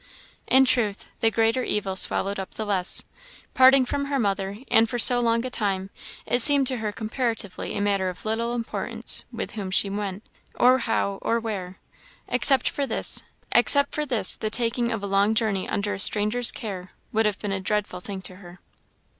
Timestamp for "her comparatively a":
6.77-7.81